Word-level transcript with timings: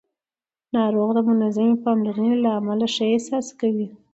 ناروغ 0.75 1.09
د 1.15 1.19
منظمې 1.29 1.75
پاملرنې 1.83 2.33
له 2.43 2.49
امله 2.59 2.85
ښه 2.93 3.05
احساس 3.13 3.47
کوي 3.59 3.87